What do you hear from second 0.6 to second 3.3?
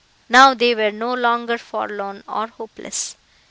were no longer forlorn or hopeless.